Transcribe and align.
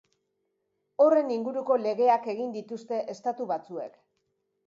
Horren 1.03 1.27
inguruko 1.35 1.77
legeak 1.83 2.25
egin 2.35 2.49
dituzte 2.57 3.01
estatu 3.17 3.47
batzuek. 3.55 4.01